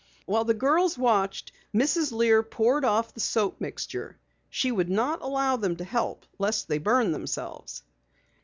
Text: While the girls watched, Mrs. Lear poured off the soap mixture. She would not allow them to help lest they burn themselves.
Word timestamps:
While 0.25 0.45
the 0.45 0.55
girls 0.55 0.97
watched, 0.97 1.51
Mrs. 1.75 2.11
Lear 2.11 2.41
poured 2.41 2.83
off 2.83 3.13
the 3.13 3.19
soap 3.19 3.61
mixture. 3.61 4.17
She 4.49 4.71
would 4.71 4.89
not 4.89 5.21
allow 5.21 5.57
them 5.57 5.75
to 5.75 5.83
help 5.83 6.25
lest 6.39 6.67
they 6.67 6.79
burn 6.79 7.11
themselves. 7.11 7.83